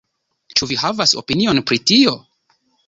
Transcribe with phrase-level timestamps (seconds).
[0.59, 2.19] Ĉu vi havas opinion pri tio?